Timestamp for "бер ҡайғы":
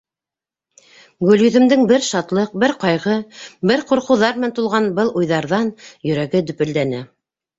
2.63-3.13